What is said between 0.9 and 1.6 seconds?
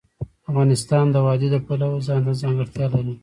د وادي د